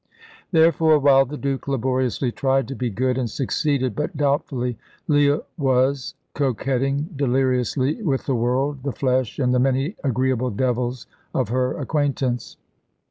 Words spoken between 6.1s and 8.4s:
coquetting deliriously with the